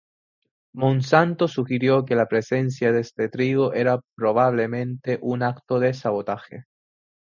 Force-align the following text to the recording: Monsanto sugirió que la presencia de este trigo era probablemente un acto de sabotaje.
Monsanto 0.73 1.47
sugirió 1.47 2.05
que 2.05 2.15
la 2.15 2.25
presencia 2.25 2.91
de 2.91 3.01
este 3.01 3.29
trigo 3.29 3.71
era 3.75 4.01
probablemente 4.15 5.19
un 5.21 5.43
acto 5.43 5.79
de 5.79 5.93
sabotaje. 5.93 6.63